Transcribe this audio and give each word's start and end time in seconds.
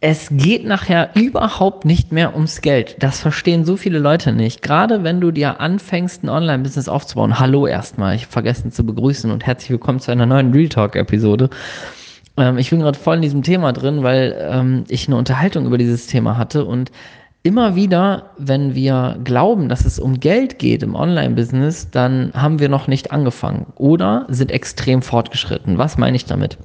es 0.00 0.28
geht 0.30 0.64
nachher 0.64 1.10
überhaupt 1.14 1.84
nicht 1.84 2.12
mehr 2.12 2.34
ums 2.34 2.60
Geld. 2.60 2.96
Das 3.00 3.20
verstehen 3.20 3.64
so 3.64 3.76
viele 3.76 3.98
Leute 3.98 4.32
nicht. 4.32 4.62
Gerade 4.62 5.02
wenn 5.02 5.20
du 5.20 5.32
dir 5.32 5.60
anfängst, 5.60 6.22
ein 6.22 6.28
Online-Business 6.28 6.88
aufzubauen. 6.88 7.40
Hallo 7.40 7.66
erstmal, 7.66 8.14
ich 8.14 8.22
habe 8.22 8.32
vergessen 8.32 8.70
zu 8.70 8.86
begrüßen 8.86 9.28
und 9.30 9.44
herzlich 9.44 9.70
willkommen 9.70 9.98
zu 9.98 10.12
einer 10.12 10.26
neuen 10.26 10.52
Real 10.52 10.68
Talk-Episode. 10.68 11.50
Ähm, 12.36 12.58
ich 12.58 12.70
bin 12.70 12.78
gerade 12.78 12.96
voll 12.96 13.16
in 13.16 13.22
diesem 13.22 13.42
Thema 13.42 13.72
drin, 13.72 14.04
weil 14.04 14.36
ähm, 14.48 14.84
ich 14.86 15.08
eine 15.08 15.16
Unterhaltung 15.16 15.66
über 15.66 15.78
dieses 15.78 16.06
Thema 16.06 16.36
hatte 16.36 16.64
und 16.64 16.92
immer 17.42 17.74
wieder, 17.74 18.30
wenn 18.38 18.76
wir 18.76 19.18
glauben, 19.24 19.68
dass 19.68 19.84
es 19.84 19.98
um 19.98 20.20
Geld 20.20 20.60
geht 20.60 20.84
im 20.84 20.94
Online-Business, 20.94 21.90
dann 21.90 22.30
haben 22.34 22.60
wir 22.60 22.68
noch 22.68 22.86
nicht 22.86 23.10
angefangen 23.10 23.66
oder 23.74 24.26
sind 24.28 24.52
extrem 24.52 25.02
fortgeschritten. 25.02 25.76
Was 25.76 25.98
meine 25.98 26.14
ich 26.14 26.24
damit? 26.24 26.56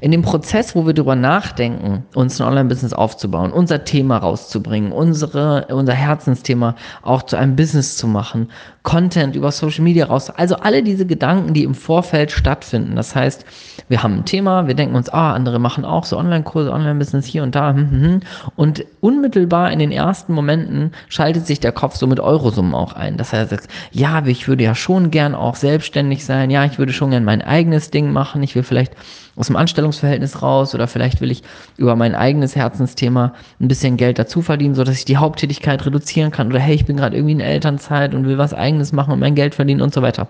In 0.00 0.10
dem 0.10 0.22
Prozess, 0.22 0.74
wo 0.74 0.86
wir 0.86 0.94
darüber 0.94 1.16
nachdenken, 1.16 2.04
uns 2.14 2.40
ein 2.40 2.46
Online-Business 2.46 2.92
aufzubauen, 2.92 3.52
unser 3.52 3.84
Thema 3.84 4.18
rauszubringen, 4.18 4.92
unsere, 4.92 5.66
unser 5.70 5.94
Herzensthema 5.94 6.74
auch 7.02 7.22
zu 7.22 7.36
einem 7.36 7.56
Business 7.56 7.96
zu 7.96 8.06
machen, 8.06 8.48
Content 8.84 9.34
über 9.34 9.50
Social 9.50 9.82
Media 9.82 10.04
raus, 10.06 10.28
also 10.28 10.56
alle 10.56 10.82
diese 10.82 11.06
Gedanken, 11.06 11.54
die 11.54 11.64
im 11.64 11.74
Vorfeld 11.74 12.30
stattfinden. 12.30 12.96
Das 12.96 13.14
heißt, 13.14 13.46
wir 13.88 14.02
haben 14.02 14.18
ein 14.18 14.24
Thema, 14.26 14.66
wir 14.66 14.74
denken 14.74 14.94
uns, 14.94 15.08
ah, 15.08 15.32
andere 15.32 15.58
machen 15.58 15.86
auch 15.86 16.04
so 16.04 16.18
Online-Kurse, 16.18 16.70
Online-Business 16.70 17.24
hier 17.24 17.42
und 17.42 17.54
da, 17.54 17.70
hm, 17.70 17.90
hm, 17.90 18.02
hm. 18.02 18.20
und 18.56 18.84
unmittelbar 19.00 19.72
in 19.72 19.78
den 19.78 19.90
ersten 19.90 20.34
Momenten 20.34 20.92
schaltet 21.08 21.46
sich 21.46 21.60
der 21.60 21.72
Kopf 21.72 21.96
so 21.96 22.06
mit 22.06 22.20
Eurosummen 22.20 22.74
auch 22.74 22.92
ein. 22.92 23.16
Das 23.16 23.32
heißt, 23.32 23.54
ja, 23.90 24.22
ich 24.26 24.48
würde 24.48 24.64
ja 24.64 24.74
schon 24.74 25.10
gern 25.10 25.34
auch 25.34 25.56
selbstständig 25.56 26.24
sein, 26.24 26.50
ja, 26.50 26.66
ich 26.66 26.78
würde 26.78 26.92
schon 26.92 27.10
gern 27.10 27.24
mein 27.24 27.40
eigenes 27.40 27.90
Ding 27.90 28.12
machen, 28.12 28.42
ich 28.42 28.54
will 28.54 28.62
vielleicht 28.62 28.92
aus 29.36 29.48
dem 29.54 29.60
Anstellungsverhältnis 29.60 30.42
raus 30.42 30.74
oder 30.74 30.86
vielleicht 30.88 31.20
will 31.20 31.30
ich 31.30 31.42
über 31.76 31.96
mein 31.96 32.14
eigenes 32.14 32.56
Herzensthema 32.56 33.34
ein 33.60 33.68
bisschen 33.68 33.96
Geld 33.96 34.18
dazu 34.18 34.42
verdienen, 34.42 34.74
sodass 34.74 34.98
ich 34.98 35.04
die 35.04 35.16
Haupttätigkeit 35.16 35.84
reduzieren 35.86 36.30
kann 36.30 36.48
oder 36.48 36.58
hey, 36.58 36.74
ich 36.74 36.84
bin 36.84 36.96
gerade 36.96 37.16
irgendwie 37.16 37.32
in 37.32 37.40
Elternzeit 37.40 38.14
und 38.14 38.26
will 38.26 38.38
was 38.38 38.52
eigenes 38.52 38.92
machen 38.92 39.12
und 39.12 39.20
mein 39.20 39.34
Geld 39.34 39.54
verdienen 39.54 39.80
und 39.80 39.94
so 39.94 40.02
weiter. 40.02 40.28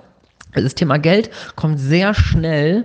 Also 0.52 0.66
das 0.66 0.74
Thema 0.76 0.98
Geld 0.98 1.30
kommt 1.56 1.80
sehr 1.80 2.14
schnell 2.14 2.84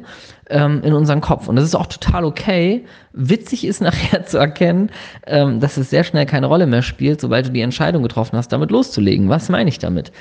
ähm, 0.49 0.81
in 0.83 0.93
unseren 0.93 1.21
Kopf 1.21 1.47
und 1.47 1.55
das 1.55 1.65
ist 1.65 1.75
auch 1.75 1.85
total 1.85 2.25
okay. 2.25 2.85
Witzig 3.13 3.65
ist 3.65 3.81
nachher 3.81 4.25
zu 4.25 4.37
erkennen, 4.37 4.89
ähm, 5.27 5.59
dass 5.59 5.77
es 5.77 5.89
sehr 5.89 6.03
schnell 6.03 6.25
keine 6.25 6.47
Rolle 6.47 6.65
mehr 6.65 6.81
spielt, 6.81 7.21
sobald 7.21 7.47
du 7.47 7.51
die 7.51 7.61
Entscheidung 7.61 8.01
getroffen 8.01 8.37
hast, 8.37 8.51
damit 8.51 8.71
loszulegen. 8.71 9.29
Was 9.29 9.49
meine 9.49 9.69
ich 9.69 9.79
damit? 9.79 10.11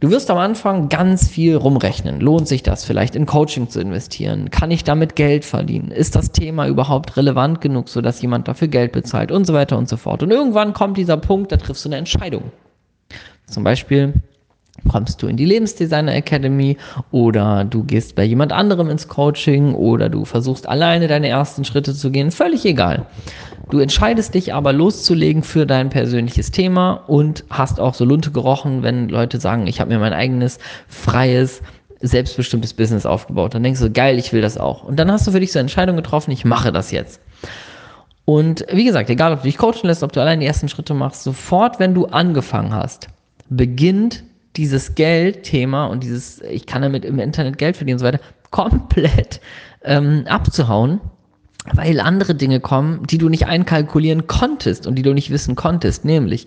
Du 0.00 0.10
wirst 0.10 0.30
am 0.30 0.38
Anfang 0.38 0.88
ganz 0.88 1.28
viel 1.28 1.56
rumrechnen. 1.56 2.20
Lohnt 2.20 2.48
sich 2.48 2.62
das 2.62 2.86
vielleicht 2.86 3.14
in 3.14 3.26
Coaching 3.26 3.68
zu 3.68 3.80
investieren? 3.80 4.50
Kann 4.50 4.70
ich 4.70 4.82
damit 4.82 5.14
Geld 5.14 5.44
verdienen? 5.44 5.90
Ist 5.90 6.16
das 6.16 6.32
Thema 6.32 6.66
überhaupt 6.66 7.18
relevant 7.18 7.60
genug, 7.60 7.90
sodass 7.90 8.22
jemand 8.22 8.48
dafür 8.48 8.68
Geld 8.68 8.92
bezahlt 8.92 9.30
und 9.30 9.46
so 9.46 9.52
weiter 9.52 9.76
und 9.76 9.90
so 9.90 9.98
fort? 9.98 10.22
Und 10.22 10.30
irgendwann 10.30 10.72
kommt 10.72 10.96
dieser 10.96 11.18
Punkt, 11.18 11.52
da 11.52 11.58
triffst 11.58 11.84
du 11.84 11.90
eine 11.90 11.98
Entscheidung. 11.98 12.44
Zum 13.46 13.62
Beispiel 13.62 14.14
kommst 14.88 15.22
du 15.22 15.26
in 15.26 15.36
die 15.36 15.44
Lebensdesigner 15.44 16.14
Academy 16.14 16.76
oder 17.10 17.64
du 17.64 17.84
gehst 17.84 18.14
bei 18.14 18.24
jemand 18.24 18.52
anderem 18.52 18.90
ins 18.90 19.08
Coaching 19.08 19.74
oder 19.74 20.08
du 20.08 20.24
versuchst 20.24 20.68
alleine 20.68 21.08
deine 21.08 21.28
ersten 21.28 21.64
Schritte 21.64 21.94
zu 21.94 22.10
gehen, 22.10 22.30
völlig 22.30 22.64
egal. 22.64 23.06
Du 23.70 23.78
entscheidest 23.78 24.34
dich 24.34 24.52
aber 24.52 24.72
loszulegen 24.72 25.42
für 25.44 25.64
dein 25.64 25.90
persönliches 25.90 26.50
Thema 26.50 27.04
und 27.06 27.44
hast 27.50 27.78
auch 27.78 27.94
so 27.94 28.04
Lunte 28.04 28.32
gerochen, 28.32 28.82
wenn 28.82 29.08
Leute 29.08 29.38
sagen, 29.38 29.66
ich 29.68 29.80
habe 29.80 29.92
mir 29.92 30.00
mein 30.00 30.12
eigenes 30.12 30.58
freies 30.88 31.62
selbstbestimmtes 32.00 32.74
Business 32.74 33.06
aufgebaut. 33.06 33.54
Dann 33.54 33.62
denkst 33.62 33.80
du, 33.80 33.90
geil, 33.90 34.18
ich 34.18 34.32
will 34.32 34.40
das 34.40 34.58
auch. 34.58 34.84
Und 34.84 34.96
dann 34.98 35.12
hast 35.12 35.26
du 35.26 35.32
für 35.32 35.40
dich 35.40 35.52
so 35.52 35.58
eine 35.58 35.64
Entscheidung 35.64 35.96
getroffen, 35.96 36.30
ich 36.30 36.44
mache 36.44 36.72
das 36.72 36.90
jetzt. 36.90 37.20
Und 38.24 38.64
wie 38.72 38.84
gesagt, 38.84 39.10
egal 39.10 39.32
ob 39.32 39.40
du 39.40 39.48
dich 39.48 39.58
coachen 39.58 39.84
lässt, 39.86 40.02
ob 40.02 40.12
du 40.12 40.20
allein 40.20 40.40
die 40.40 40.46
ersten 40.46 40.68
Schritte 40.68 40.94
machst, 40.94 41.22
sofort, 41.22 41.78
wenn 41.78 41.94
du 41.94 42.06
angefangen 42.06 42.74
hast, 42.74 43.08
beginnt 43.48 44.24
dieses 44.56 44.94
Geldthema 44.94 45.86
und 45.86 46.02
dieses, 46.02 46.40
ich 46.42 46.66
kann 46.66 46.82
damit 46.82 47.04
im 47.04 47.18
Internet 47.18 47.58
Geld 47.58 47.76
verdienen 47.76 47.96
und 47.96 48.00
so 48.00 48.06
weiter, 48.06 48.20
komplett 48.50 49.40
ähm, 49.84 50.24
abzuhauen 50.26 51.00
weil 51.72 52.00
andere 52.00 52.34
Dinge 52.34 52.60
kommen, 52.60 53.06
die 53.06 53.18
du 53.18 53.28
nicht 53.28 53.46
einkalkulieren 53.46 54.26
konntest 54.26 54.86
und 54.86 54.94
die 54.96 55.02
du 55.02 55.12
nicht 55.12 55.30
wissen 55.30 55.56
konntest, 55.56 56.04
nämlich 56.04 56.46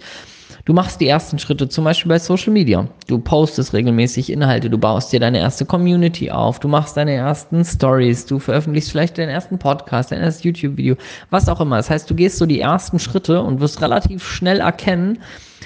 Du 0.66 0.72
machst 0.72 1.01
die 1.01 1.09
ersten 1.09 1.40
Schritte 1.40 1.68
zum 1.68 1.84
Beispiel 1.84 2.07
bei 2.07 2.19
Social 2.19 2.53
Media. 2.53 2.88
Du 3.07 3.19
postest 3.19 3.74
regelmäßig 3.74 4.31
Inhalte, 4.31 4.69
du 4.69 4.78
baust 4.78 5.12
dir 5.12 5.19
deine 5.19 5.40
erste 5.40 5.66
Community 5.66 6.31
auf, 6.31 6.62
du 6.62 6.69
machst 6.69 6.96
deine 6.96 7.12
ersten 7.12 7.66
Stories, 7.66 8.25
du 8.28 8.40
veröffentlichst 8.40 8.90
vielleicht 8.90 9.18
deinen 9.18 9.28
ersten 9.28 9.59
Podcast, 9.59 10.13
dein 10.13 10.22
erstes 10.22 10.46
YouTube-Video, 10.46 10.96
was 11.31 11.50
auch 11.50 11.59
immer. 11.59 11.75
Das 11.75 11.90
heißt, 11.90 12.09
du 12.09 12.16
gehst 12.16 12.38
so 12.38 12.46
die 12.46 12.62
ersten 12.62 12.97
Schritte 12.97 13.41
und 13.41 13.59
wirst 13.59 13.81
relativ 13.81 14.25
schnell 14.25 14.62
erkennen, 14.62 15.19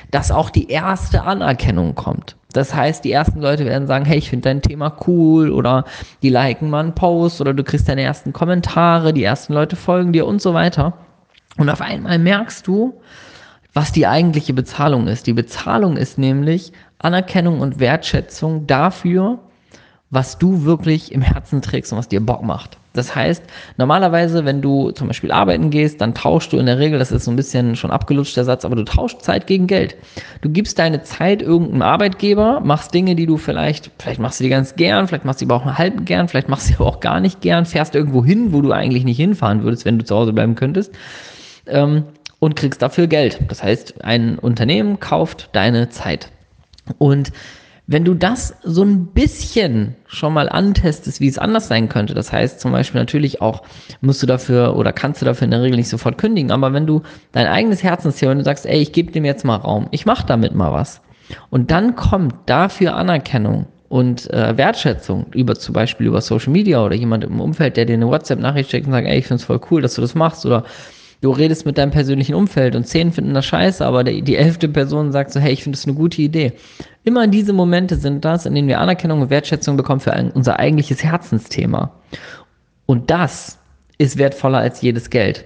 dass 0.10 0.32
auch 0.32 0.50
die 0.50 0.72
erste 0.72 1.22
Anerkennung 1.22 1.94
kommt. 1.94 2.36
Das 2.54 2.74
heißt, 2.74 3.06
die 3.06 3.12
ersten 3.12 3.40
Leute 3.40 3.66
werden 3.66 3.86
sagen, 3.86 4.06
hey, 4.06 4.18
ich 4.18 4.32
finde 4.32 4.50
dein 4.50 4.64
Thema 4.64 4.98
cool 5.06 5.52
oder 5.52 5.86
die 6.24 6.30
liken 6.30 6.72
mal 6.72 6.80
einen 6.80 6.96
Post 6.96 7.40
oder 7.40 7.54
du 7.54 7.64
kriegst 7.64 7.88
deine 7.88 8.02
ersten 8.02 8.34
Kommentare, 8.34 9.14
die 9.14 9.24
ersten 9.24 9.54
Leute 9.54 9.76
folgen 9.76 10.12
dir 10.12 10.26
und 10.26 10.42
so 10.42 10.56
weiter. 10.56 10.94
Und 11.60 11.70
auf 11.70 11.82
einmal 11.82 12.18
merkst 12.18 12.66
du, 12.66 13.00
was 13.78 13.92
die 13.92 14.08
eigentliche 14.08 14.56
Bezahlung 14.56 15.06
ist. 15.06 15.28
Die 15.28 15.34
Bezahlung 15.34 15.98
ist 15.98 16.18
nämlich 16.18 16.72
Anerkennung 16.98 17.62
und 17.62 17.80
Wertschätzung 17.80 18.66
dafür, 18.66 19.38
was 20.10 20.40
du 20.40 20.64
wirklich 20.64 21.12
im 21.12 21.22
Herzen 21.22 21.62
trägst 21.62 21.92
und 21.92 22.00
was 22.00 22.08
dir 22.08 22.20
Bock 22.20 22.42
macht. 22.42 22.80
Das 22.94 23.16
heißt, 23.16 23.44
normalerweise, 23.78 24.46
wenn 24.46 24.64
du 24.64 24.90
zum 24.90 25.06
Beispiel 25.06 25.32
arbeiten 25.32 25.70
gehst, 25.70 26.02
dann 26.02 26.16
tauschst 26.16 26.52
du 26.52 26.58
in 26.58 26.66
der 26.66 26.80
Regel, 26.80 26.98
das 26.98 27.12
ist 27.12 27.26
so 27.26 27.30
ein 27.30 27.36
bisschen 27.36 27.76
schon 27.76 27.92
abgelutscht 27.92 28.36
der 28.36 28.46
Satz, 28.46 28.66
aber 28.66 28.76
du 28.76 28.84
tauschst 28.84 29.22
Zeit 29.22 29.46
gegen 29.46 29.68
Geld. 29.68 29.96
Du 30.42 30.50
gibst 30.50 30.80
deine 30.80 31.04
Zeit 31.04 31.44
irgendeinem 31.44 31.84
Arbeitgeber, 31.84 32.62
machst 32.62 32.96
Dinge, 32.96 33.14
die 33.14 33.28
du 33.28 33.38
vielleicht, 33.38 33.92
vielleicht 34.00 34.20
machst 34.20 34.40
du 34.40 34.46
die 34.46 34.50
ganz 34.50 34.76
gern, 34.76 35.08
vielleicht 35.08 35.26
machst 35.26 35.42
du 35.42 35.46
die 35.46 35.52
aber 35.52 35.64
auch 35.64 35.78
halb 35.78 36.04
gern, 36.08 36.28
vielleicht 36.28 36.50
machst 36.50 36.68
du 36.68 36.74
die 36.74 36.80
aber 36.80 36.88
auch 36.88 37.00
gar 37.00 37.20
nicht 37.20 37.42
gern, 37.42 37.68
fährst 37.68 37.94
irgendwo 37.94 38.26
hin, 38.26 38.54
wo 38.54 38.62
du 38.64 38.72
eigentlich 38.72 39.04
nicht 39.04 39.18
hinfahren 39.18 39.62
würdest, 39.62 39.86
wenn 39.86 40.00
du 40.00 40.04
zu 40.04 40.16
Hause 40.16 40.34
bleiben 40.34 40.56
könntest. 40.56 40.96
Ähm, 41.68 42.06
und 42.40 42.56
kriegst 42.56 42.82
dafür 42.82 43.08
Geld. 43.08 43.40
Das 43.48 43.64
heißt, 43.64 44.04
ein 44.04 44.38
Unternehmen 44.40 45.00
kauft 45.00 45.50
deine 45.54 45.90
Zeit. 45.90 46.30
Und 46.98 47.32
wenn 47.90 48.04
du 48.04 48.14
das 48.14 48.54
so 48.64 48.84
ein 48.84 49.08
bisschen 49.08 49.96
schon 50.08 50.34
mal 50.34 50.50
antestest, 50.50 51.22
wie 51.22 51.28
es 51.28 51.38
anders 51.38 51.70
sein 51.70 51.88
könnte, 51.88 52.14
das 52.14 52.34
heißt 52.34 52.60
zum 52.60 52.74
Beispiel 52.74 53.00
natürlich 53.00 53.42
auch, 53.42 53.64
musst 54.02 54.22
du 54.22 54.28
dafür 54.28 54.76
oder 54.76 54.92
kannst 54.92 55.22
du 55.22 55.26
dafür 55.26 55.46
in 55.46 55.52
der 55.52 55.62
Regel 55.62 55.78
nicht 55.78 55.88
sofort 55.88 56.18
kündigen, 56.18 56.52
aber 56.52 56.74
wenn 56.74 56.86
du 56.86 57.02
dein 57.32 57.48
eigenes 57.48 57.84
Herzensthema, 57.84 58.32
wenn 58.32 58.40
du 58.40 58.44
sagst, 58.44 58.66
ey, 58.66 58.80
ich 58.82 58.92
gebe 58.92 59.14
dem 59.14 59.24
jetzt 59.24 59.46
mal 59.46 59.56
Raum, 59.56 59.88
ich 59.92 60.06
mache 60.06 60.28
damit 60.28 60.54
mal 60.54 60.74
was 60.74 61.02
und 61.50 61.72
dann 61.72 61.96
kommt 61.96 62.36
dafür 62.46 62.98
Anerkennung 62.98 63.68
und 63.88 64.30
äh, 64.32 64.58
Wertschätzung 64.58 65.28
über 65.34 65.56
zum 65.56 65.72
Beispiel 65.72 66.08
über 66.08 66.20
Social 66.20 66.52
Media 66.52 66.84
oder 66.84 66.96
jemand 66.96 67.24
im 67.24 67.40
Umfeld, 67.40 67.78
der 67.78 67.86
dir 67.86 67.94
eine 67.94 68.08
WhatsApp-Nachricht 68.08 68.70
schickt 68.70 68.88
und 68.88 68.92
sagt, 68.92 69.08
ey, 69.08 69.18
ich 69.18 69.28
finde 69.28 69.40
es 69.40 69.46
voll 69.46 69.62
cool, 69.72 69.82
dass 69.82 69.96
du 69.96 70.02
das 70.02 70.14
machst 70.14 70.46
oder 70.46 70.66
du 71.22 71.32
redest 71.32 71.66
mit 71.66 71.78
deinem 71.78 71.92
persönlichen 71.92 72.36
Umfeld 72.36 72.76
und 72.76 72.86
zehn 72.86 73.12
finden 73.12 73.34
das 73.34 73.46
scheiße, 73.46 73.86
aber 73.86 74.04
der, 74.04 74.22
die 74.22 74.36
elfte 74.36 74.68
Person 74.68 75.12
sagt 75.12 75.32
so, 75.32 75.40
hey, 75.40 75.54
ich 75.54 75.64
finde 75.64 75.78
das 75.78 75.86
eine 75.86 75.96
gute 75.96 76.22
Idee. 76.22 76.54
Immer 77.04 77.28
diese 77.28 77.54
Momente 77.54 77.96
sind 77.96 78.26
das, 78.26 78.46
in 78.46 78.56
denen 78.56 78.68
wir 78.68 78.80
Anerkennung 78.80 79.22
und 79.22 79.30
Wertschätzung 79.30 79.78
bekommen 79.78 80.00
für 80.00 80.14
ein, 80.14 80.32
unser 80.32 80.60
eigentliches 80.60 81.04
Herzensthema. 81.04 81.92
Und 82.86 83.10
das 83.10 83.58
ist 83.98 84.18
wertvoller 84.18 84.60
als 84.60 84.82
jedes 84.82 85.10
Geld. 85.10 85.46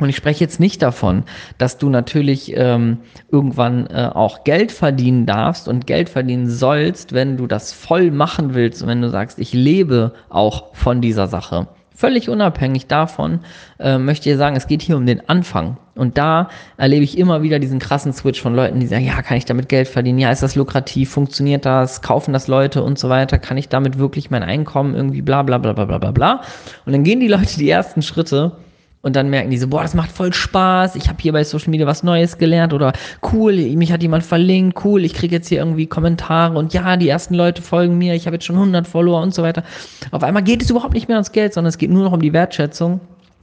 Und 0.00 0.08
ich 0.08 0.16
spreche 0.16 0.42
jetzt 0.42 0.58
nicht 0.58 0.82
davon, 0.82 1.22
dass 1.56 1.78
du 1.78 1.88
natürlich 1.88 2.52
ähm, 2.56 2.98
irgendwann 3.30 3.86
äh, 3.86 4.10
auch 4.12 4.42
Geld 4.42 4.72
verdienen 4.72 5.24
darfst 5.24 5.68
und 5.68 5.86
Geld 5.86 6.08
verdienen 6.08 6.50
sollst, 6.50 7.12
wenn 7.12 7.36
du 7.36 7.46
das 7.46 7.72
voll 7.72 8.10
machen 8.10 8.54
willst 8.54 8.82
und 8.82 8.88
wenn 8.88 9.02
du 9.02 9.08
sagst, 9.08 9.38
ich 9.38 9.52
lebe 9.52 10.12
auch 10.30 10.74
von 10.74 11.00
dieser 11.00 11.28
Sache. 11.28 11.68
Völlig 11.96 12.28
unabhängig 12.28 12.88
davon 12.88 13.40
äh, 13.78 13.98
möchte 13.98 14.28
ich 14.28 14.36
sagen, 14.36 14.56
es 14.56 14.66
geht 14.66 14.82
hier 14.82 14.96
um 14.96 15.06
den 15.06 15.28
Anfang. 15.28 15.76
Und 15.94 16.18
da 16.18 16.48
erlebe 16.76 17.04
ich 17.04 17.16
immer 17.16 17.42
wieder 17.42 17.60
diesen 17.60 17.78
krassen 17.78 18.12
Switch 18.12 18.42
von 18.42 18.52
Leuten, 18.52 18.80
die 18.80 18.88
sagen, 18.88 19.04
ja, 19.04 19.22
kann 19.22 19.36
ich 19.36 19.44
damit 19.44 19.68
Geld 19.68 19.86
verdienen? 19.86 20.18
Ja, 20.18 20.32
ist 20.32 20.42
das 20.42 20.56
lukrativ? 20.56 21.10
Funktioniert 21.10 21.64
das? 21.64 22.02
Kaufen 22.02 22.32
das 22.32 22.48
Leute 22.48 22.82
und 22.82 22.98
so 22.98 23.08
weiter? 23.10 23.38
Kann 23.38 23.58
ich 23.58 23.68
damit 23.68 23.96
wirklich 23.96 24.28
mein 24.28 24.42
Einkommen 24.42 24.96
irgendwie 24.96 25.22
bla 25.22 25.44
bla 25.44 25.58
bla 25.58 25.72
bla 25.72 25.84
bla 25.84 25.98
bla 25.98 26.10
bla? 26.10 26.40
Und 26.84 26.92
dann 26.92 27.04
gehen 27.04 27.20
die 27.20 27.28
Leute 27.28 27.58
die 27.58 27.70
ersten 27.70 28.02
Schritte 28.02 28.56
und 29.04 29.14
dann 29.14 29.28
merken 29.28 29.50
die 29.50 29.58
so, 29.58 29.68
boah, 29.68 29.82
das 29.82 29.94
macht 29.94 30.10
voll 30.10 30.32
Spaß, 30.32 30.96
ich 30.96 31.08
habe 31.08 31.18
hier 31.20 31.32
bei 31.32 31.44
Social 31.44 31.70
Media 31.70 31.86
was 31.86 32.02
Neues 32.02 32.38
gelernt 32.38 32.72
oder 32.72 32.94
cool, 33.32 33.54
mich 33.76 33.92
hat 33.92 34.02
jemand 34.02 34.24
verlinkt, 34.24 34.82
cool, 34.84 35.04
ich 35.04 35.12
kriege 35.12 35.36
jetzt 35.36 35.48
hier 35.48 35.58
irgendwie 35.58 35.86
Kommentare 35.86 36.56
und 36.56 36.72
ja, 36.72 36.96
die 36.96 37.08
ersten 37.08 37.34
Leute 37.34 37.60
folgen 37.60 37.98
mir, 37.98 38.14
ich 38.14 38.26
habe 38.26 38.36
jetzt 38.36 38.46
schon 38.46 38.56
100 38.56 38.86
Follower 38.86 39.20
und 39.20 39.34
so 39.34 39.42
weiter. 39.42 39.62
Auf 40.10 40.22
einmal 40.22 40.42
geht 40.42 40.62
es 40.62 40.70
überhaupt 40.70 40.94
nicht 40.94 41.06
mehr 41.06 41.18
ums 41.18 41.32
Geld, 41.32 41.52
sondern 41.52 41.68
es 41.68 41.76
geht 41.76 41.90
nur 41.90 42.02
noch 42.02 42.12
um 42.12 42.20
die 42.20 42.32
Wertschätzung. 42.32 43.00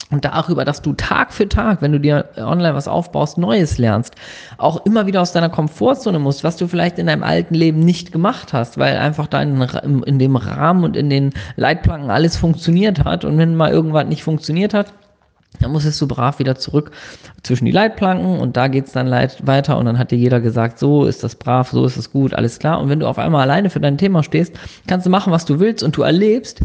Und 0.09 0.25
darüber, 0.25 0.65
dass 0.65 0.81
du 0.81 0.91
Tag 0.91 1.31
für 1.31 1.47
Tag, 1.47 1.81
wenn 1.81 1.93
du 1.93 1.99
dir 1.99 2.25
online 2.35 2.75
was 2.75 2.89
aufbaust, 2.89 3.37
Neues 3.37 3.77
lernst, 3.77 4.15
auch 4.57 4.85
immer 4.85 5.05
wieder 5.05 5.21
aus 5.21 5.31
deiner 5.31 5.47
Komfortzone 5.47 6.19
musst, 6.19 6.43
was 6.43 6.57
du 6.57 6.67
vielleicht 6.67 6.99
in 6.99 7.07
deinem 7.07 7.23
alten 7.23 7.55
Leben 7.55 7.79
nicht 7.79 8.11
gemacht 8.11 8.51
hast, 8.51 8.77
weil 8.77 8.97
einfach 8.97 9.27
da 9.27 9.41
in, 9.41 10.03
in 10.03 10.19
dem 10.19 10.35
Rahmen 10.35 10.83
und 10.83 10.97
in 10.97 11.09
den 11.09 11.33
Leitplanken 11.55 12.09
alles 12.09 12.35
funktioniert 12.35 13.05
hat. 13.05 13.23
Und 13.23 13.37
wenn 13.37 13.55
mal 13.55 13.71
irgendwas 13.71 14.05
nicht 14.05 14.23
funktioniert 14.23 14.73
hat, 14.73 14.91
dann 15.59 15.71
musstest 15.71 16.01
du 16.01 16.07
brav 16.07 16.39
wieder 16.39 16.55
zurück 16.55 16.91
zwischen 17.43 17.65
die 17.65 17.71
Leitplanken 17.71 18.39
und 18.39 18.57
da 18.57 18.67
geht's 18.67 18.93
dann 18.93 19.11
weiter 19.11 19.77
und 19.77 19.85
dann 19.85 19.97
hat 19.97 20.11
dir 20.11 20.17
jeder 20.17 20.39
gesagt, 20.39 20.79
so 20.79 21.05
ist 21.05 21.23
das 21.23 21.35
brav, 21.35 21.69
so 21.69 21.85
ist 21.85 21.97
es 21.97 22.11
gut, 22.11 22.33
alles 22.33 22.59
klar. 22.59 22.79
Und 22.79 22.89
wenn 22.89 22.99
du 22.99 23.07
auf 23.07 23.19
einmal 23.19 23.41
alleine 23.41 23.69
für 23.69 23.79
dein 23.79 23.97
Thema 23.97 24.23
stehst, 24.23 24.53
kannst 24.87 25.05
du 25.05 25.09
machen, 25.09 25.31
was 25.31 25.45
du 25.45 25.59
willst 25.59 25.83
und 25.83 25.97
du 25.97 26.01
erlebst, 26.01 26.61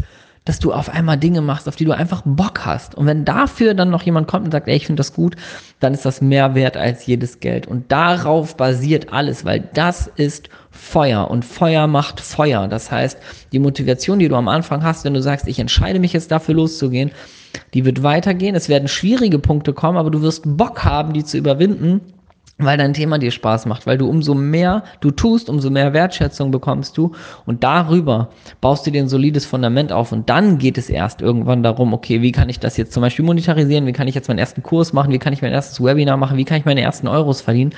dass 0.47 0.59
du 0.59 0.71
auf 0.71 0.89
einmal 0.89 1.17
Dinge 1.17 1.41
machst, 1.41 1.67
auf 1.67 1.75
die 1.75 1.83
du 1.83 1.91
einfach 1.91 2.21
Bock 2.23 2.65
hast. 2.65 2.95
Und 2.95 3.05
wenn 3.05 3.25
dafür 3.25 3.73
dann 3.73 3.89
noch 3.89 4.03
jemand 4.03 4.27
kommt 4.27 4.45
und 4.45 4.51
sagt, 4.51 4.67
ey, 4.69 4.77
ich 4.77 4.85
finde 4.85 5.01
das 5.01 5.13
gut, 5.13 5.35
dann 5.81 5.93
ist 5.93 6.05
das 6.05 6.21
mehr 6.21 6.55
wert 6.55 6.77
als 6.77 7.05
jedes 7.05 7.41
Geld. 7.41 7.67
Und 7.67 7.91
darauf 7.91 8.55
basiert 8.55 9.11
alles, 9.11 9.43
weil 9.43 9.67
das 9.73 10.07
ist 10.15 10.49
Feuer 10.71 11.29
und 11.29 11.43
Feuer 11.43 11.87
macht 11.87 12.21
Feuer. 12.21 12.67
Das 12.69 12.89
heißt, 12.91 13.17
die 13.51 13.59
Motivation, 13.59 14.19
die 14.19 14.29
du 14.29 14.35
am 14.35 14.47
Anfang 14.47 14.83
hast, 14.83 15.03
wenn 15.03 15.13
du 15.13 15.21
sagst, 15.21 15.47
ich 15.47 15.59
entscheide 15.59 15.99
mich 15.99 16.13
jetzt 16.13 16.31
dafür 16.31 16.55
loszugehen, 16.55 17.11
die 17.73 17.83
wird 17.83 18.03
weitergehen. 18.03 18.55
Es 18.55 18.69
werden 18.69 18.87
schwierige 18.87 19.39
Punkte 19.39 19.73
kommen, 19.73 19.97
aber 19.97 20.11
du 20.11 20.21
wirst 20.21 20.43
Bock 20.45 20.85
haben, 20.85 21.11
die 21.11 21.25
zu 21.25 21.37
überwinden 21.37 22.01
weil 22.57 22.77
dein 22.77 22.93
Thema 22.93 23.19
dir 23.19 23.31
Spaß 23.31 23.65
macht, 23.67 23.85
weil 23.85 23.97
du 23.97 24.09
umso 24.09 24.33
mehr 24.33 24.83
du 24.99 25.11
tust, 25.11 25.49
umso 25.49 25.69
mehr 25.69 25.93
Wertschätzung 25.93 26.51
bekommst 26.51 26.97
du 26.97 27.11
und 27.45 27.63
darüber 27.63 28.29
baust 28.61 28.87
du 28.87 28.91
dir 28.91 29.01
ein 29.01 29.09
solides 29.09 29.45
Fundament 29.45 29.91
auf 29.91 30.11
und 30.11 30.29
dann 30.29 30.57
geht 30.57 30.77
es 30.77 30.89
erst 30.89 31.21
irgendwann 31.21 31.61
darum, 31.61 31.93
okay, 31.93 32.21
wie 32.21 32.31
kann 32.31 32.49
ich 32.49 32.59
das 32.59 32.77
jetzt 32.77 32.93
zum 32.93 33.01
Beispiel 33.01 33.25
monetarisieren, 33.25 33.85
wie 33.85 33.93
kann 33.93 34.07
ich 34.07 34.15
jetzt 34.15 34.27
meinen 34.27 34.39
ersten 34.39 34.63
Kurs 34.63 34.93
machen, 34.93 35.11
wie 35.11 35.19
kann 35.19 35.33
ich 35.33 35.41
mein 35.41 35.51
erstes 35.51 35.83
Webinar 35.83 36.17
machen, 36.17 36.37
wie 36.37 36.45
kann 36.45 36.57
ich 36.57 36.65
meine 36.65 36.81
ersten 36.81 37.07
Euros 37.07 37.41
verdienen. 37.41 37.73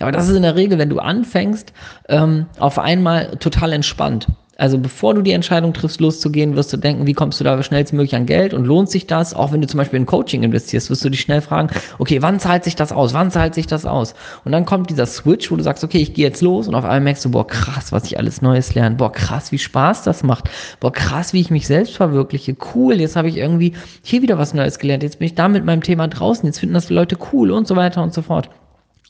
Aber 0.00 0.10
das 0.10 0.28
ist 0.28 0.36
in 0.36 0.42
der 0.42 0.56
Regel, 0.56 0.78
wenn 0.78 0.90
du 0.90 0.98
anfängst, 0.98 1.72
ähm, 2.08 2.46
auf 2.58 2.78
einmal 2.78 3.36
total 3.36 3.72
entspannt. 3.72 4.26
Also 4.56 4.78
bevor 4.78 5.14
du 5.14 5.22
die 5.22 5.32
Entscheidung 5.32 5.72
triffst, 5.72 6.00
loszugehen, 6.00 6.54
wirst 6.56 6.72
du 6.72 6.76
denken, 6.76 7.06
wie 7.06 7.12
kommst 7.12 7.40
du 7.40 7.44
da 7.44 7.60
schnellstmöglich 7.62 8.14
an 8.14 8.26
Geld 8.26 8.54
und 8.54 8.64
lohnt 8.64 8.90
sich 8.90 9.06
das? 9.06 9.34
Auch 9.34 9.52
wenn 9.52 9.60
du 9.60 9.66
zum 9.66 9.78
Beispiel 9.78 9.98
in 9.98 10.06
Coaching 10.06 10.42
investierst, 10.42 10.90
wirst 10.90 11.04
du 11.04 11.10
dich 11.10 11.20
schnell 11.20 11.40
fragen, 11.40 11.70
okay, 11.98 12.22
wann 12.22 12.38
zahlt 12.38 12.64
sich 12.64 12.76
das 12.76 12.92
aus? 12.92 13.14
Wann 13.14 13.30
zahlt 13.30 13.54
sich 13.54 13.66
das 13.66 13.84
aus? 13.84 14.14
Und 14.44 14.52
dann 14.52 14.64
kommt 14.64 14.90
dieser 14.90 15.06
Switch, 15.06 15.50
wo 15.50 15.56
du 15.56 15.62
sagst, 15.62 15.82
okay, 15.82 15.98
ich 15.98 16.14
gehe 16.14 16.26
jetzt 16.26 16.42
los 16.42 16.68
und 16.68 16.74
auf 16.74 16.84
einmal 16.84 17.00
merkst 17.00 17.24
du, 17.24 17.30
boah, 17.30 17.46
krass, 17.46 17.90
was 17.92 18.04
ich 18.04 18.18
alles 18.18 18.42
Neues 18.42 18.74
lerne. 18.74 18.96
Boah, 18.96 19.12
krass, 19.12 19.50
wie 19.50 19.58
Spaß 19.58 20.02
das 20.02 20.22
macht. 20.22 20.48
Boah, 20.80 20.92
krass, 20.92 21.32
wie 21.32 21.40
ich 21.40 21.50
mich 21.50 21.66
selbst 21.66 21.96
verwirkliche. 21.96 22.56
Cool, 22.74 23.00
jetzt 23.00 23.16
habe 23.16 23.28
ich 23.28 23.36
irgendwie 23.36 23.74
hier 24.02 24.22
wieder 24.22 24.38
was 24.38 24.54
Neues 24.54 24.78
gelernt. 24.78 25.02
Jetzt 25.02 25.18
bin 25.18 25.26
ich 25.26 25.34
da 25.34 25.48
mit 25.48 25.64
meinem 25.64 25.82
Thema 25.82 26.08
draußen. 26.08 26.46
Jetzt 26.46 26.60
finden 26.60 26.74
das 26.74 26.90
Leute 26.90 27.16
cool 27.32 27.50
und 27.50 27.66
so 27.66 27.76
weiter 27.76 28.02
und 28.02 28.14
so 28.14 28.22
fort. 28.22 28.50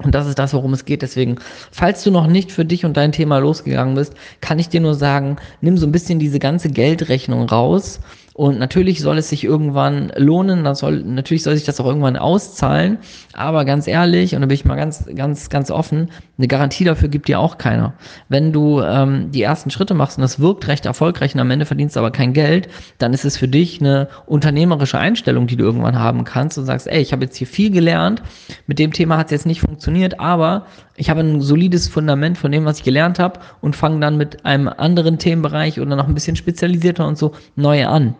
Und 0.02 0.14
das 0.14 0.26
ist 0.26 0.38
das, 0.38 0.52
worum 0.52 0.72
es 0.72 0.84
geht. 0.84 1.02
Deswegen, 1.02 1.36
falls 1.70 2.02
du 2.02 2.10
noch 2.10 2.26
nicht 2.26 2.50
für 2.50 2.64
dich 2.64 2.84
und 2.84 2.96
dein 2.96 3.12
Thema 3.12 3.38
losgegangen 3.38 3.94
bist, 3.94 4.14
kann 4.40 4.58
ich 4.58 4.68
dir 4.68 4.80
nur 4.80 4.94
sagen, 4.94 5.36
nimm 5.60 5.78
so 5.78 5.86
ein 5.86 5.92
bisschen 5.92 6.18
diese 6.18 6.40
ganze 6.40 6.68
Geldrechnung 6.68 7.48
raus 7.48 8.00
und 8.34 8.58
natürlich 8.58 9.00
soll 9.00 9.16
es 9.18 9.28
sich 9.28 9.44
irgendwann 9.44 10.10
lohnen, 10.16 10.64
dann 10.64 10.74
soll, 10.74 11.04
natürlich 11.04 11.44
soll 11.44 11.54
sich 11.54 11.64
das 11.64 11.78
auch 11.80 11.86
irgendwann 11.86 12.16
auszahlen. 12.16 12.98
Aber 13.32 13.64
ganz 13.64 13.86
ehrlich, 13.86 14.34
und 14.34 14.40
da 14.40 14.48
bin 14.48 14.56
ich 14.56 14.64
mal 14.64 14.74
ganz, 14.74 15.06
ganz, 15.14 15.50
ganz 15.50 15.70
offen, 15.70 16.10
eine 16.36 16.48
Garantie 16.48 16.82
dafür 16.82 17.08
gibt 17.08 17.28
dir 17.28 17.38
auch 17.38 17.58
keiner. 17.58 17.94
Wenn 18.28 18.52
du 18.52 18.80
ähm, 18.80 19.30
die 19.30 19.42
ersten 19.42 19.70
Schritte 19.70 19.94
machst 19.94 20.18
und 20.18 20.22
das 20.22 20.40
wirkt 20.40 20.66
recht 20.66 20.84
erfolgreich 20.84 21.32
und 21.36 21.40
am 21.40 21.50
Ende 21.52 21.64
verdienst 21.64 21.94
du 21.94 22.00
aber 22.00 22.10
kein 22.10 22.32
Geld, 22.32 22.66
dann 22.98 23.12
ist 23.14 23.24
es 23.24 23.36
für 23.36 23.46
dich 23.46 23.80
eine 23.80 24.08
unternehmerische 24.26 24.98
Einstellung, 24.98 25.46
die 25.46 25.56
du 25.56 25.64
irgendwann 25.64 26.00
haben 26.00 26.24
kannst 26.24 26.58
und 26.58 26.64
sagst, 26.64 26.88
ey, 26.88 27.00
ich 27.00 27.12
habe 27.12 27.22
jetzt 27.22 27.36
hier 27.36 27.46
viel 27.46 27.70
gelernt, 27.70 28.20
mit 28.66 28.80
dem 28.80 28.92
Thema 28.92 29.16
hat 29.16 29.26
es 29.26 29.30
jetzt 29.30 29.46
nicht 29.46 29.60
funktioniert, 29.60 30.18
aber 30.18 30.66
ich 30.96 31.08
habe 31.08 31.20
ein 31.20 31.40
solides 31.40 31.86
Fundament 31.86 32.36
von 32.36 32.50
dem, 32.50 32.64
was 32.64 32.78
ich 32.78 32.84
gelernt 32.84 33.20
habe 33.20 33.38
und 33.60 33.76
fange 33.76 34.00
dann 34.00 34.16
mit 34.16 34.44
einem 34.44 34.66
anderen 34.66 35.18
Themenbereich 35.18 35.80
oder 35.80 35.94
noch 35.94 36.08
ein 36.08 36.14
bisschen 36.14 36.34
spezialisierter 36.34 37.06
und 37.06 37.16
so 37.16 37.32
neu 37.54 37.86
an. 37.86 38.16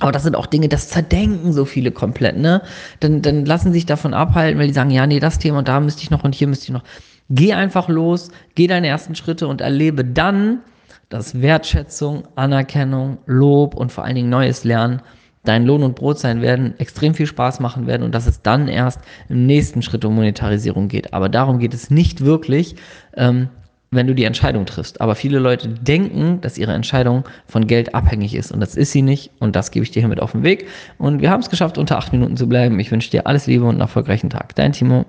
Aber 0.00 0.12
das 0.12 0.22
sind 0.22 0.36
auch 0.36 0.46
Dinge, 0.46 0.68
das 0.68 0.88
zerdenken 0.88 1.52
so 1.52 1.64
viele 1.64 1.90
komplett, 1.90 2.36
ne? 2.36 2.62
Dann, 3.00 3.20
dann 3.22 3.44
lassen 3.44 3.72
sich 3.72 3.86
davon 3.86 4.14
abhalten, 4.14 4.58
weil 4.58 4.68
die 4.68 4.72
sagen, 4.72 4.90
ja, 4.90 5.06
nee, 5.06 5.20
das 5.20 5.38
Thema 5.38 5.58
und 5.58 5.68
da 5.68 5.80
müsste 5.80 6.02
ich 6.02 6.10
noch 6.10 6.24
und 6.24 6.34
hier 6.34 6.46
müsste 6.46 6.66
ich 6.66 6.70
noch. 6.70 6.84
Geh 7.30 7.52
einfach 7.52 7.88
los, 7.88 8.30
geh 8.54 8.66
deine 8.66 8.86
ersten 8.86 9.14
Schritte 9.14 9.48
und 9.48 9.60
erlebe 9.60 10.04
dann, 10.04 10.60
dass 11.08 11.40
Wertschätzung, 11.40 12.28
Anerkennung, 12.36 13.18
Lob 13.26 13.74
und 13.74 13.92
vor 13.92 14.04
allen 14.04 14.14
Dingen 14.14 14.30
neues 14.30 14.64
Lernen 14.64 15.02
dein 15.44 15.64
Lohn 15.64 15.82
und 15.82 15.94
Brot 15.94 16.18
sein 16.18 16.42
werden, 16.42 16.78
extrem 16.78 17.14
viel 17.14 17.26
Spaß 17.26 17.60
machen 17.60 17.86
werden 17.86 18.02
und 18.02 18.14
dass 18.14 18.26
es 18.26 18.42
dann 18.42 18.68
erst 18.68 19.00
im 19.28 19.46
nächsten 19.46 19.82
Schritt 19.82 20.04
um 20.04 20.14
Monetarisierung 20.14 20.88
geht. 20.88 21.14
Aber 21.14 21.28
darum 21.28 21.58
geht 21.58 21.72
es 21.74 21.90
nicht 21.90 22.24
wirklich. 22.24 22.76
Ähm, 23.16 23.48
wenn 23.90 24.06
du 24.06 24.14
die 24.14 24.24
Entscheidung 24.24 24.66
triffst. 24.66 25.00
Aber 25.00 25.14
viele 25.14 25.38
Leute 25.38 25.68
denken, 25.68 26.40
dass 26.40 26.58
ihre 26.58 26.72
Entscheidung 26.72 27.24
von 27.46 27.66
Geld 27.66 27.94
abhängig 27.94 28.34
ist 28.34 28.52
und 28.52 28.60
das 28.60 28.76
ist 28.76 28.92
sie 28.92 29.02
nicht 29.02 29.30
und 29.38 29.56
das 29.56 29.70
gebe 29.70 29.84
ich 29.84 29.90
dir 29.90 30.00
hiermit 30.00 30.20
auf 30.20 30.32
den 30.32 30.42
Weg. 30.42 30.66
Und 30.98 31.20
wir 31.20 31.30
haben 31.30 31.40
es 31.40 31.50
geschafft, 31.50 31.78
unter 31.78 31.98
acht 31.98 32.12
Minuten 32.12 32.36
zu 32.36 32.48
bleiben. 32.48 32.78
Ich 32.80 32.90
wünsche 32.90 33.10
dir 33.10 33.26
alles 33.26 33.46
Liebe 33.46 33.64
und 33.64 33.70
einen 33.70 33.80
erfolgreichen 33.80 34.30
Tag. 34.30 34.54
Dein 34.54 34.72
Timo. 34.72 35.04